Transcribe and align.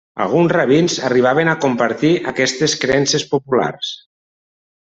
Alguns 0.23 0.53
rabins 0.55 0.95
arribaven 1.09 1.51
a 1.51 1.53
compartir 1.65 2.11
aquestes 2.33 2.75
creences 2.87 3.27
populars. 3.35 3.93